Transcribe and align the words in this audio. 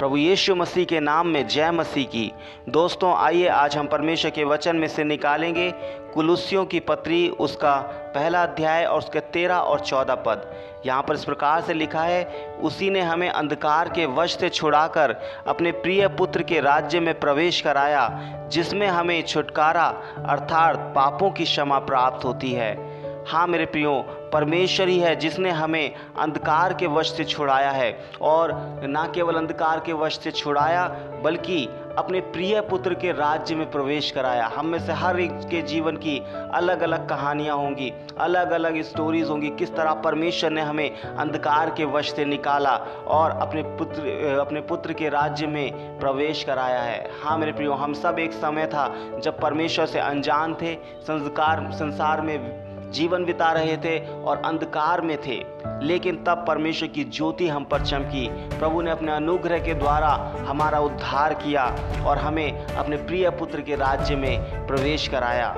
प्रभु 0.00 0.16
यीशु 0.16 0.54
मसीह 0.54 0.84
के 0.84 1.00
नाम 1.00 1.26
में 1.26 1.48
जय 1.48 1.70
मसीह 1.70 2.04
की। 2.04 2.32
दोस्तों, 2.68 3.16
आइए 3.16 3.48
आज 3.48 3.76
हम 3.76 3.86
परमेश्वर 3.86 4.30
के 4.30 4.44
वचन 4.44 4.76
में 4.76 4.88
से 4.88 5.04
निकालेंगे। 5.04 5.70
कुलुसियों 6.14 6.64
की 6.64 6.80
पत्री, 6.80 7.28
उसका 7.28 7.76
पहला 8.14 8.42
अध्याय 8.42 8.84
और 8.84 8.98
उसके 8.98 9.20
तेरह 9.20 9.54
और 9.54 9.80
चौदह 9.80 10.14
पद। 10.14 10.50
यहाँ 10.86 11.02
पर 11.02 11.14
इस 11.14 11.24
प्रकार 11.24 11.60
से 11.60 11.74
लिखा 11.74 12.02
है, 12.02 12.24
उसी 12.62 12.90
ने 12.90 13.00
हमें 13.00 13.28
अंधकार 13.28 13.88
के 13.88 14.06
वश 14.06 14.36
से 14.36 14.48
छुड़ाकर 14.48 15.16
अपने 15.46 15.72
प्रिय 15.72 16.08
पुत्र 16.08 16.42
के 16.42 16.60
राज्य 16.60 17.00
में 17.00 17.20
प्रवेश 17.20 17.60
कराया, 17.60 18.08
जिसमें 18.52 18.86
हमें 18.86 19.22
छुटकारा 19.22 19.86
अर्थात 20.28 20.76
पापों 20.76 21.30
की 21.30 21.44
क्षमा 21.44 21.78
प्राप्त 21.78 22.24
होती 22.24 22.52
है। 22.52 22.89
हाँ 23.30 23.46
मेरे 23.46 23.64
प्रियो, 23.66 23.92
परमेश्वर 24.32 24.88
ही 24.88 24.98
है 24.98 25.14
जिसने 25.16 25.50
हमें 25.50 25.94
अंधकार 26.18 26.72
के 26.74 26.86
वश 26.86 27.10
से 27.12 27.24
छुड़ाया 27.24 27.70
है। 27.70 27.92
और 28.20 28.52
ना 28.84 29.06
केवल 29.06 29.34
अंधकार 29.34 29.80
के 29.80 29.92
वश 29.92 30.18
से 30.18 30.30
छुड़ाया, 30.30 30.86
बल्कि 31.24 31.64
अपने 31.98 32.20
प्रिय 32.32 32.60
पुत्र 32.60 32.94
के 32.94 33.12
राज्य 33.12 33.54
में 33.54 33.70
प्रवेश 33.70 34.10
कराया। 34.10 34.46
हम 34.46 34.66
में 34.66 34.78
से 34.78 34.92
हर 34.92 35.18
एक 35.20 35.32
के 35.50 35.60
जीवन 35.62 35.96
की 35.96 36.18
अलग 36.54 36.80
अलग 36.80 37.08
कहानियाँ 37.08 37.56
होंगी 37.56 37.92
अलग 38.20 38.50
अलग 38.50 38.80
स्टोरीज 38.82 39.28
होंगी, 39.28 39.50
किस 39.50 39.74
तरह 39.76 39.94
परमेश्वर 40.00 40.50
ने 40.50 40.62
हमें 40.62 40.90
अंधकार 40.90 41.70
के 41.70 41.84
वश 41.86 42.12
से 42.12 42.24
निकाला 42.24 42.74
और 43.08 43.30
अपने 43.30 43.62
पुत्र 43.78 44.38
अपने 44.40 44.60
पुत्र 44.62 44.92
के 44.92 45.08
राज्य 45.08 45.46
में 45.46 45.98
प्रवेश 46.00 46.42
कराया 46.44 46.80
है। 46.80 47.10
हाँ 47.22 47.36
मेरे 47.38 47.52
प्रियो, 47.52 47.74
हम 47.74 47.94
सब 47.94 48.18
एक 48.18 48.32
समय 48.32 48.66
था 48.66 48.88
जब 49.18 49.40
परमेश्वर 49.40 49.86
से 49.86 49.98
अनजान 50.00 50.54
थे, 50.54 50.74
संस्कार, 51.02 51.70
संसार 51.72 52.20
में 52.20 52.68
जीवन 52.90 53.24
बिता 53.24 53.52
रहे 53.52 53.76
थे 53.76 53.98
और 54.22 54.42
अंधकार 54.44 55.00
में 55.00 55.16
थे। 55.26 55.60
लेकिन 55.86 56.24
तब 56.24 56.44
परमेश्वर 56.48 56.88
की 56.88 57.04
ज्योति 57.04 57.48
हम 57.48 57.64
पर 57.64 57.84
चमकी। 57.86 58.28
प्रभु 58.58 58.82
ने 58.82 58.90
अपने 58.90 59.12
अनुग्रह 59.12 59.58
के 59.58 59.74
द्वारा 59.74 60.34
हमारा 60.38 60.78
उद्धार 60.78 61.34
किया 61.34 61.76
और 62.06 62.18
हमें 62.18 62.66
अपने 62.66 62.96
प्रिय 62.96 63.30
पुत्र 63.30 63.60
के 63.60 63.76
राज्य 63.76 64.16
में 64.16 64.66
प्रवेश 64.66 65.08
कराया। 65.08 65.48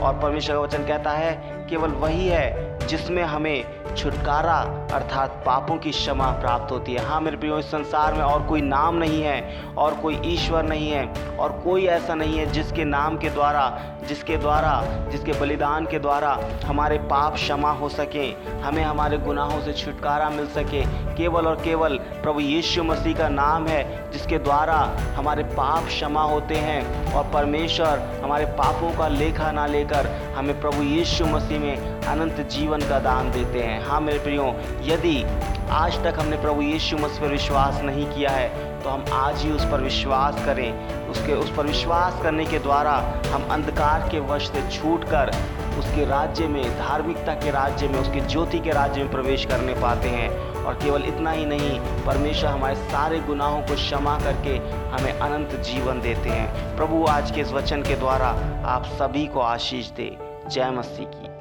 और 0.00 0.20
परमेश्वर 0.22 0.54
का 0.54 0.60
वचन 0.60 0.78
कहता 0.78 1.10
है, 1.10 1.66
केवल 1.70 1.90
वही 1.90 2.28
है 2.28 2.78
जिसमें 2.86 3.22
हमें 3.22 3.85
छुटकारा, 3.96 4.56
अर्थात 4.92 5.42
पापों 5.46 5.76
की 5.76 5.90
क्षमा 5.90 6.30
प्राप्त 6.30 6.72
होती 6.72 6.92
है। 6.92 7.04
हाँ 7.06 7.20
मेरे 7.20 7.36
प्रियो, 7.36 7.58
इस 7.58 7.66
संसार 7.66 8.14
में 8.14 8.22
और 8.22 8.42
कोई 8.42 8.60
नाम 8.60 8.96
नहीं 8.96 9.22
है, 9.22 9.64
और 9.78 9.94
कोई 9.94 10.20
ईश्वर 10.24 10.62
नहीं 10.62 10.90
है, 10.90 11.06
और 11.36 11.52
कोई 11.64 11.86
ऐसा 11.86 12.14
नहीं 12.14 12.38
है 12.38 12.46
जिसके 12.46 12.84
नाम 12.84 13.16
के 13.16 13.30
द्वारा, 13.30 13.80
जिसके 14.08 14.36
द्वारा, 14.36 14.82
जिसके 15.10 15.32
बलिदान 15.32 15.86
के 15.86 15.98
द्वारा 15.98 16.38
हमारे 16.64 16.98
पाप 16.98 17.34
क्षमा 17.34 17.70
हो 17.70 17.88
सके, 17.88 18.26
हमें 18.62 18.82
हमारे 18.84 19.18
गुनाहों 19.18 19.60
से 19.60 19.72
छुटकारा 19.72 20.30
मिल 20.30 20.46
सके। 20.46 20.84
केवल 21.16 21.46
और 21.46 21.56
केवल 21.56 21.96
प्रभु 22.22 22.40
यीशु 22.40 22.82
मसीह 22.82 23.16
का 23.16 23.28
नाम 23.28 23.66
है, 23.66 24.10
जिसके 24.12 24.38
द्वारा 24.38 24.76
हमारे 25.16 25.42
पाप 25.42 25.86
क्षमा 25.86 26.22
होते 26.22 26.54
हैं, 26.54 27.12
और 27.14 27.30
परमेश्वर 27.34 28.02
हमारे 28.24 28.46
पापों 28.46 28.96
का 28.98 29.08
लेखा 29.08 29.50
ना 29.52 29.66
लेकर 29.66 30.06
हमें 30.36 30.60
प्रभु 30.60 30.82
यीशु 30.82 31.26
मसीह 31.26 31.60
में 31.60 32.00
अनंत 32.02 32.40
जीवन 32.50 32.80
का 32.80 32.98
दान 32.98 33.30
देते 33.30 33.62
हैं। 33.62 33.80
हाँ 33.86 34.00
मेरे 34.00 34.18
प्रियो, 34.18 34.44
यदि 34.82 35.22
आज 35.70 35.96
तक 36.04 36.18
हमने 36.18 36.36
प्रभु 36.36 36.62
यीशु 36.62 36.96
मसीह 36.96 37.20
पर 37.20 37.28
विश्वास 37.28 37.80
नहीं 37.82 38.06
किया 38.06 38.30
है 38.30 38.48
तो 38.82 38.90
हम 38.90 39.04
आज 39.12 39.42
ही 39.42 39.50
उस 39.50 39.64
पर 39.64 39.80
विश्वास 39.80 40.44
करें। 40.44 41.08
उसके, 41.08 41.32
उस 41.32 41.50
पर 41.56 41.66
विश्वास 41.66 42.22
करने 42.22 42.44
के 42.44 42.58
द्वारा 42.58 42.92
हम 43.26 43.46
अंधकार 43.50 44.08
के 44.08 44.20
वश 44.20 44.48
से 44.48 44.68
छूट 44.70 45.04
कर 45.04 45.30
उसके 45.78 46.04
राज्य 46.04 46.46
में, 46.46 46.62
धार्मिकता 46.78 47.34
के 47.34 47.50
राज्य 47.50 47.88
में, 47.88 47.98
उसके 48.00 48.20
ज्योति 48.20 48.58
के 48.58 48.70
राज्य 48.70 49.02
में 49.02 49.10
प्रवेश 49.10 49.44
करने 49.44 49.74
पाते 49.74 50.08
हैं। 50.08 50.30
और 50.64 50.74
केवल 50.74 51.04
इतना 51.04 51.30
ही 51.30 51.44
नहीं, 51.46 51.78
परमेश्वर 52.06 52.50
हमारे 52.50 52.74
सारे 52.74 53.18
गुनाहों 53.18 53.60
को 53.62 53.74
क्षमा 53.74 54.18
करके 54.18 54.56
हमें 54.88 55.12
अनंत 55.12 55.60
जीवन 55.60 56.00
देते 56.00 56.28
हैं। 56.28 56.76
प्रभु 56.76 57.04
आज 57.08 57.30
के 57.30 57.40
इस 57.40 57.52
वचन 57.52 57.82
के 57.82 57.96
द्वारा 57.96 58.28
आप 58.66 58.84
सभी 58.84 59.26
को 59.26 59.40
आशीष 59.40 59.90
दे। 59.90 60.16
जय 60.50 60.70
मसीह 60.70 61.06
की। 61.06 61.35